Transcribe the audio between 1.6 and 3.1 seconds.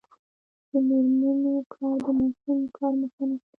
کار د ماشوم کار